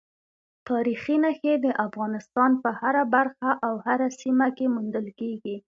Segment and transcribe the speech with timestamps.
[0.69, 5.55] تاریخي نښې د افغانستان په هره برخه او هره سیمه کې موندل کېږي.